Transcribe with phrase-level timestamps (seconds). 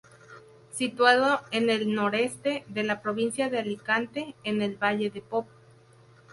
[0.71, 5.45] Situado en el noreste de la provincia de Alicante, en el Valle de Pop.